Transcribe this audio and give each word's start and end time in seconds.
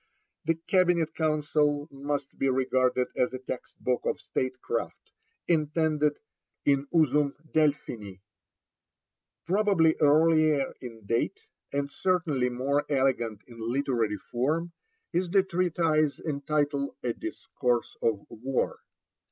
The 0.45 0.55
Cabinet 0.55 1.13
Council 1.13 1.87
must 1.91 2.35
be 2.39 2.49
regarded 2.49 3.09
as 3.15 3.33
a 3.35 3.37
text 3.37 3.75
book 3.79 4.01
of 4.03 4.19
State 4.19 4.59
craft, 4.59 5.11
intended 5.47 6.17
in 6.65 6.87
usum 6.91 7.33
Delphini. 7.51 8.19
Probably 9.45 9.95
earlier 9.99 10.73
in 10.81 11.05
date, 11.05 11.41
and 11.71 11.91
certainly 11.91 12.49
more 12.49 12.83
elegant 12.89 13.43
in 13.45 13.59
literary 13.59 14.17
form, 14.31 14.71
is 15.13 15.29
the 15.29 15.43
treatise 15.43 16.19
entitled 16.19 16.95
A 17.03 17.13
Discourse 17.13 17.95
of 18.01 18.25
War. 18.27 18.79